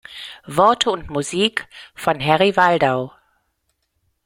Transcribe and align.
Worte 0.47 0.89
und 0.89 1.11
Musik 1.11 1.67
von 1.93 2.19
Harry 2.25 2.55
Waldau. 2.57 3.11